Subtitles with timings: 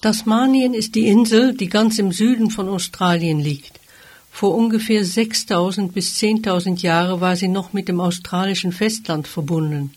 [0.00, 3.80] Tasmanien ist die Insel, die ganz im Süden von Australien liegt.
[4.30, 9.92] Vor ungefähr 6000 bis 10.000 Jahren war sie noch mit dem australischen Festland verbunden.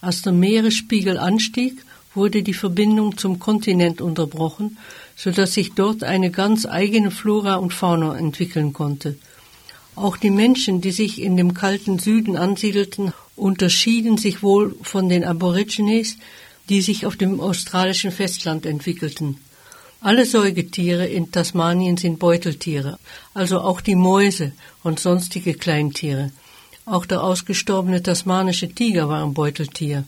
[0.00, 1.84] Als der Meeresspiegel anstieg,
[2.14, 4.78] wurde die Verbindung zum Kontinent unterbrochen,
[5.16, 9.16] so dass sich dort eine ganz eigene Flora und Fauna entwickeln konnte.
[9.96, 15.24] Auch die Menschen, die sich in dem kalten Süden ansiedelten, unterschieden sich wohl von den
[15.24, 16.18] Aborigines,
[16.68, 19.38] die sich auf dem australischen Festland entwickelten.
[20.00, 22.98] Alle Säugetiere in Tasmanien sind Beuteltiere,
[23.32, 24.52] also auch die Mäuse
[24.82, 26.30] und sonstige Kleintiere.
[26.84, 30.04] Auch der ausgestorbene tasmanische Tiger war ein Beuteltier.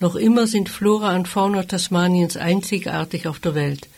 [0.00, 3.88] Noch immer sind Flora und Fauna Tasmaniens einzigartig auf der Welt.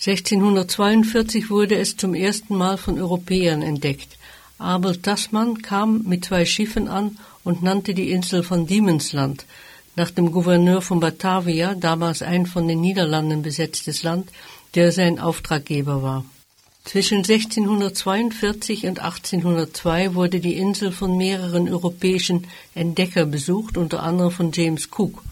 [0.00, 4.16] 1642 wurde es zum ersten Mal von Europäern entdeckt.
[4.56, 9.44] Abel Tasman kam mit zwei Schiffen an und nannte die Insel von Diemensland,
[9.98, 14.30] nach dem Gouverneur von Batavia, damals ein von den Niederlanden besetztes Land,
[14.76, 16.24] der sein Auftraggeber war.
[16.84, 24.52] Zwischen 1642 und 1802 wurde die Insel von mehreren europäischen Entdeckern besucht, unter anderem von
[24.52, 25.22] James Cook.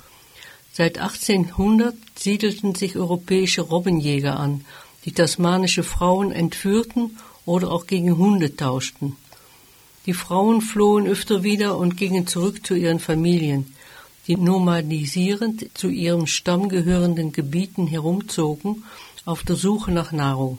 [0.73, 4.65] Seit 1800 siedelten sich europäische Robbenjäger an,
[5.05, 9.17] die tasmanische Frauen entführten oder auch gegen Hunde tauschten.
[10.07, 13.76] Die Frauen flohen öfter wieder und gingen zurück zu ihren Familien
[14.27, 18.85] die nomadisierend zu ihrem Stamm gehörenden Gebieten herumzogen,
[19.25, 20.59] auf der Suche nach Nahrung.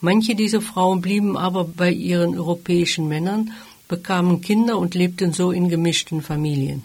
[0.00, 3.52] Manche dieser Frauen blieben aber bei ihren europäischen Männern,
[3.88, 6.82] bekamen Kinder und lebten so in gemischten Familien.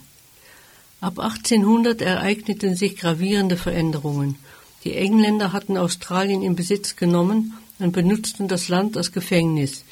[1.00, 4.36] Ab 1800 ereigneten sich gravierende Veränderungen.
[4.84, 9.84] Die Engländer hatten Australien in Besitz genommen und benutzten das Land als Gefängnis.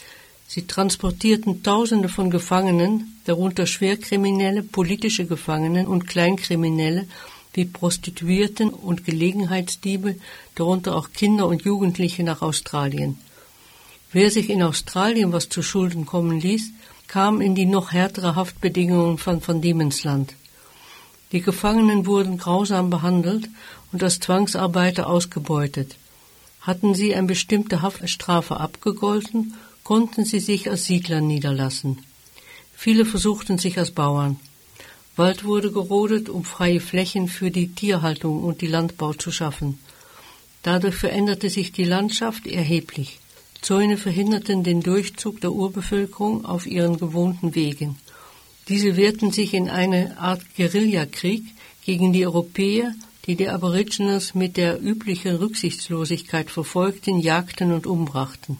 [0.47, 7.07] Sie transportierten Tausende von Gefangenen, darunter Schwerkriminelle, politische Gefangene und Kleinkriminelle
[7.53, 10.15] wie Prostituierten und Gelegenheitsdiebe,
[10.55, 13.17] darunter auch Kinder und Jugendliche nach Australien.
[14.11, 16.71] Wer sich in Australien was zu Schulden kommen ließ,
[17.07, 20.33] kam in die noch härtere Haftbedingungen von Van Diemensland.
[21.31, 23.49] Die Gefangenen wurden grausam behandelt
[23.91, 25.95] und als Zwangsarbeiter ausgebeutet.
[26.61, 29.53] Hatten sie eine bestimmte Haftstrafe abgegolten
[29.85, 31.99] konnten sie sich als Siedler niederlassen.
[32.75, 34.37] Viele versuchten sich als Bauern.
[35.15, 39.79] Wald wurde gerodet, um freie Flächen für die Tierhaltung und die Landbau zu schaffen.
[40.63, 43.19] Dadurch veränderte sich die Landschaft erheblich.
[43.61, 47.97] Zäune verhinderten den Durchzug der Urbevölkerung auf ihren gewohnten Wegen.
[48.67, 51.43] Diese wehrten sich in eine Art Guerillakrieg
[51.85, 52.95] gegen die Europäer,
[53.27, 58.57] die die Aborigines mit der üblichen Rücksichtslosigkeit verfolgten, jagten und umbrachten.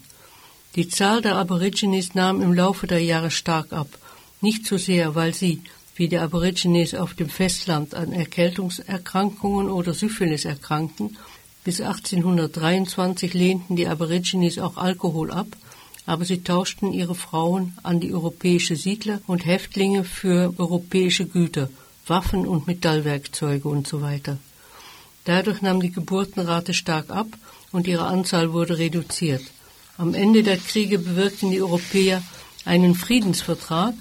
[0.76, 3.88] Die Zahl der Aborigines nahm im Laufe der Jahre stark ab,
[4.42, 5.62] nicht so sehr, weil sie,
[5.96, 11.16] wie die Aborigines auf dem Festland, an Erkältungserkrankungen oder Syphilis erkrankten.
[11.64, 15.48] Bis 1823 lehnten die Aborigines auch Alkohol ab,
[16.06, 21.70] aber sie tauschten ihre Frauen an die europäische Siedler und Häftlinge für europäische Güter,
[22.06, 24.20] Waffen und Metallwerkzeuge usw.
[24.26, 24.38] So
[25.24, 27.28] Dadurch nahm die Geburtenrate stark ab
[27.72, 29.42] und ihre Anzahl wurde reduziert.
[29.98, 32.22] Am Ende der Kriege bewirkten die Europäer
[32.66, 33.94] einen Friedensvertrag.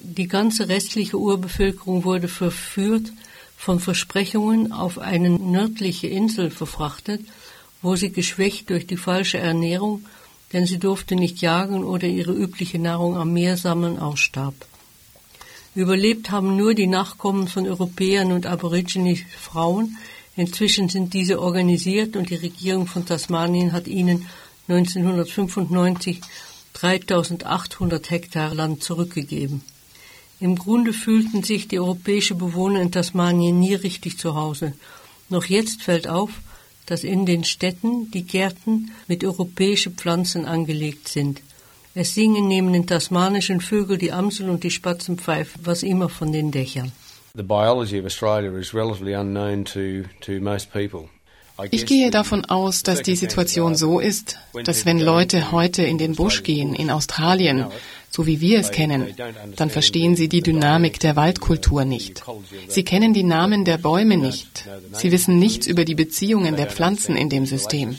[0.00, 3.12] Die ganze restliche Urbevölkerung wurde verführt,
[3.60, 7.20] von Versprechungen auf eine nördliche Insel verfrachtet,
[7.82, 10.06] wo sie geschwächt durch die falsche Ernährung,
[10.54, 14.54] denn sie durfte nicht jagen oder ihre übliche Nahrung am Meer sammeln, ausstarb.
[15.74, 19.98] Überlebt haben nur die Nachkommen von Europäern und Aborigines Frauen.
[20.36, 24.26] Inzwischen sind diese organisiert und die Regierung von Tasmanien hat ihnen
[24.70, 26.20] 1995
[26.72, 29.62] 3800 Hektar Land zurückgegeben.
[30.38, 34.72] Im Grunde fühlten sich die europäischen Bewohner in Tasmanien nie richtig zu Hause.
[35.28, 36.30] Noch jetzt fällt auf,
[36.86, 41.42] dass in den Städten die Gärten mit europäischen Pflanzen angelegt sind.
[41.94, 46.52] Es singen neben den tasmanischen Vögeln die Amsel und die Spatzenpfeife, was immer von den
[46.52, 46.92] Dächern.
[47.34, 51.08] The biology of Australia is relatively unknown to, to most people.
[51.70, 56.14] Ich gehe davon aus, dass die Situation so ist, dass wenn Leute heute in den
[56.14, 57.66] Busch gehen, in Australien,
[58.10, 59.14] so wie wir es kennen,
[59.56, 62.22] dann verstehen sie die Dynamik der Waldkultur nicht.
[62.68, 64.68] Sie kennen die Namen der Bäume nicht.
[64.92, 67.96] Sie wissen nichts über die Beziehungen der Pflanzen in dem System.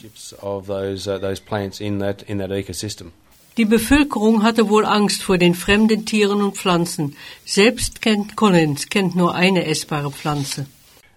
[3.58, 7.16] Die Bevölkerung hatte wohl Angst vor den fremden Tieren und Pflanzen.
[7.46, 10.68] Selbst kennt Collins kennt nur eine essbare Pflanze.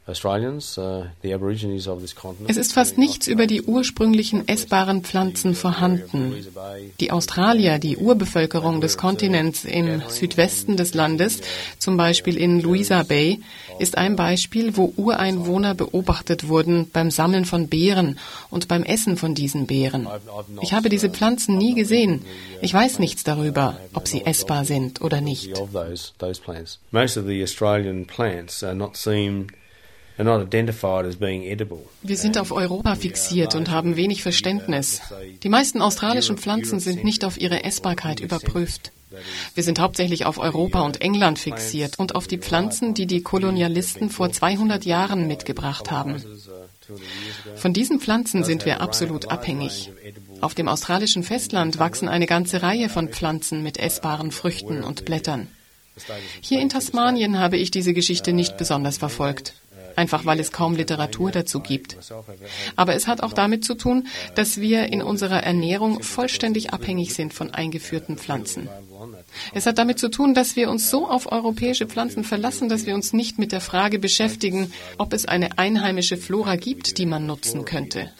[0.06, 1.04] Uh,
[2.46, 6.46] es ist fast nichts über die ursprünglichen essbaren Pflanzen vorhanden.
[7.00, 11.40] Die Australier, die Urbevölkerung des Kontinents im Südwesten des Landes,
[11.78, 13.40] zum Beispiel in Louisa Bay,
[13.78, 18.18] ist ein Beispiel, wo Ureinwohner beobachtet wurden beim Sammeln von Beeren
[18.50, 20.06] und beim Essen von diesen Beeren.
[20.60, 22.26] Ich habe diese Pflanzen nie gesehen.
[22.60, 25.48] Ich weiß nichts darüber, ob sie essbar sind oder nicht.
[26.90, 29.46] Most of the Australian plants are not seen
[30.16, 35.00] wir sind auf Europa fixiert und haben wenig Verständnis.
[35.42, 38.92] Die meisten australischen Pflanzen sind nicht auf ihre Essbarkeit überprüft.
[39.54, 44.10] Wir sind hauptsächlich auf Europa und England fixiert und auf die Pflanzen, die die Kolonialisten
[44.10, 46.22] vor 200 Jahren mitgebracht haben.
[47.56, 49.90] Von diesen Pflanzen sind wir absolut abhängig.
[50.40, 55.48] Auf dem australischen Festland wachsen eine ganze Reihe von Pflanzen mit essbaren Früchten und Blättern.
[56.40, 59.54] Hier in Tasmanien habe ich diese Geschichte nicht besonders verfolgt
[59.96, 61.96] einfach weil es kaum Literatur dazu gibt.
[62.76, 67.34] Aber es hat auch damit zu tun, dass wir in unserer Ernährung vollständig abhängig sind
[67.34, 68.68] von eingeführten Pflanzen.
[69.52, 72.94] Es hat damit zu tun, dass wir uns so auf europäische Pflanzen verlassen, dass wir
[72.94, 77.64] uns nicht mit der Frage beschäftigen, ob es eine einheimische Flora gibt, die man nutzen
[77.64, 78.10] könnte.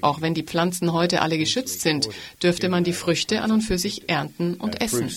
[0.00, 2.08] Auch wenn die Pflanzen heute alle geschützt sind,
[2.42, 5.08] dürfte man die Früchte an und für sich ernten und essen.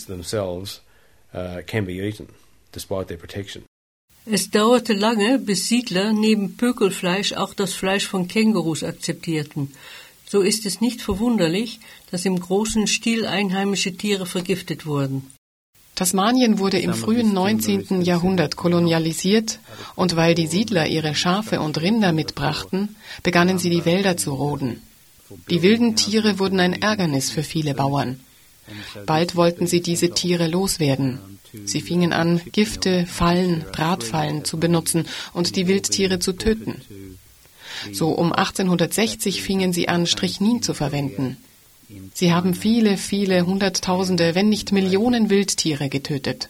[4.28, 9.72] Es dauerte lange, bis Siedler neben Pökelfleisch auch das Fleisch von Kängurus akzeptierten.
[10.28, 11.80] So ist es nicht verwunderlich,
[12.10, 15.32] dass im großen Stil einheimische Tiere vergiftet wurden.
[15.94, 18.02] Tasmanien wurde im frühen 19.
[18.02, 19.60] Jahrhundert kolonialisiert
[19.96, 24.82] und weil die Siedler ihre Schafe und Rinder mitbrachten, begannen sie die Wälder zu roden.
[25.50, 28.20] Die wilden Tiere wurden ein Ärgernis für viele Bauern.
[29.06, 31.35] Bald wollten sie diese Tiere loswerden.
[31.66, 36.82] Sie fingen an, Gifte, Fallen, Drahtfallen zu benutzen und die Wildtiere zu töten.
[37.92, 41.38] So um 1860 fingen sie an, Strychnin zu verwenden.
[42.14, 46.50] Sie haben viele, viele Hunderttausende, wenn nicht Millionen Wildtiere getötet.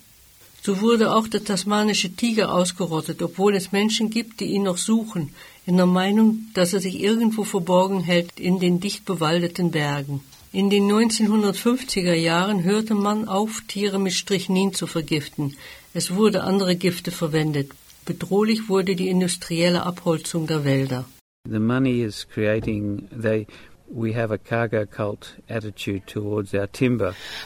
[0.62, 5.30] So wurde auch der tasmanische Tiger ausgerottet, obwohl es Menschen gibt, die ihn noch suchen,
[5.66, 10.22] in der Meinung, dass er sich irgendwo verborgen hält in den dicht bewaldeten Bergen.
[10.56, 15.57] In den 1950er Jahren hörte man auf, Tiere mit Strychnin zu vergiften.
[15.94, 17.72] Es wurde andere Gifte verwendet.
[18.06, 21.04] Bedrohlich wurde die industrielle Abholzung der Wälder.
[21.46, 23.46] The money is creating they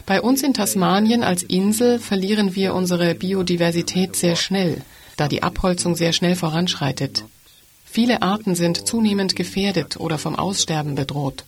[0.06, 4.82] bei uns in Tasmanien als Insel verlieren wir unsere Biodiversität sehr schnell,
[5.18, 7.24] da die Abholzung sehr schnell voranschreitet.
[7.84, 11.44] Viele Arten sind zunehmend gefährdet oder vom Aussterben bedroht.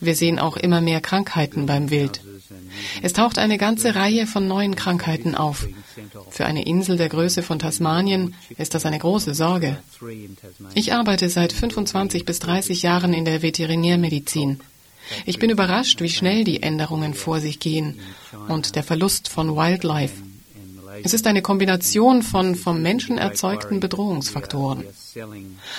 [0.00, 2.20] Wir sehen auch immer mehr Krankheiten beim Wild.
[3.02, 5.66] Es taucht eine ganze Reihe von neuen Krankheiten auf.
[6.30, 9.78] Für eine Insel der Größe von Tasmanien ist das eine große Sorge.
[10.74, 14.60] Ich arbeite seit 25 bis 30 Jahren in der Veterinärmedizin.
[15.26, 18.00] Ich bin überrascht, wie schnell die Änderungen vor sich gehen
[18.48, 20.14] und der Verlust von Wildlife.
[21.04, 24.84] Es ist eine Kombination von vom Menschen erzeugten Bedrohungsfaktoren.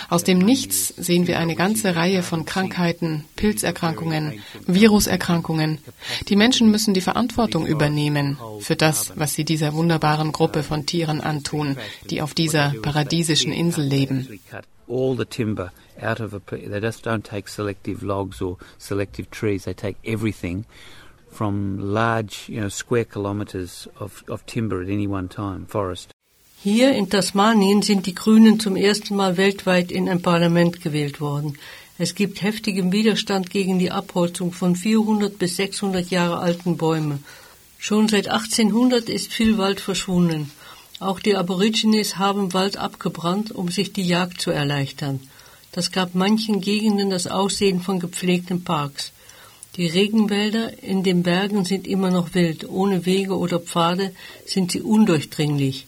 [0.09, 5.79] Aus dem Nichts sehen wir eine ganze Reihe von Krankheiten, Pilzerkrankungen, Viruserkrankungen.
[6.27, 11.21] Die Menschen müssen die Verantwortung übernehmen für das, was sie dieser wunderbaren Gruppe von Tieren
[11.21, 11.77] antun,
[12.09, 14.27] die auf dieser paradiesischen Insel leben.
[14.91, 15.71] all the timber
[16.01, 20.65] out of a they just don't take selective logs or selective trees they take everything
[21.31, 26.12] from large, you know, square kilometers of, of timber at any one time, forest.
[26.63, 31.57] Hier in Tasmanien sind die Grünen zum ersten Mal weltweit in ein Parlament gewählt worden.
[31.98, 37.23] Es gibt heftigen Widerstand gegen die Abholzung von 400 bis 600 Jahre alten Bäumen.
[37.80, 40.52] Schon seit 1800 ist viel Wald verschwunden.
[41.00, 45.19] Auch die Aborigines haben Wald abgebrannt, um sich die Jagd zu erleichtern.
[45.71, 49.11] Das gab manchen Gegenden das Aussehen von gepflegten Parks.
[49.78, 54.13] Die Regenwälder in den Bergen sind immer noch wild, ohne Wege oder Pfade
[54.45, 55.87] sind sie undurchdringlich.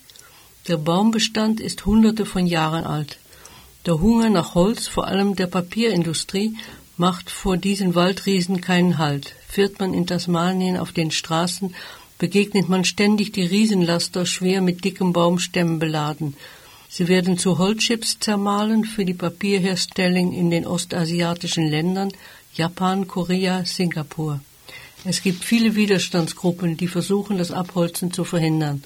[0.70, 3.18] Der Baumbestand ist hunderte von Jahren alt.
[3.86, 6.56] Der Hunger nach Holz, vor allem der Papierindustrie,
[6.96, 9.36] macht vor diesen Waldriesen keinen Halt.
[9.50, 11.76] Fährt man in Tasmanien auf den Straßen,
[12.18, 16.38] begegnet man ständig die Riesenlaster schwer mit dicken Baumstämmen beladen.
[16.88, 22.14] Sie werden zu Holzchips zermahlen für die Papierherstellung in den ostasiatischen Ländern,
[22.56, 24.40] Japan, Korea, Singapur.
[25.04, 28.84] Es gibt viele Widerstandsgruppen, die versuchen, das Abholzen zu verhindern,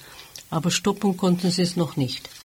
[0.50, 2.30] aber stoppen konnten sie es noch nicht.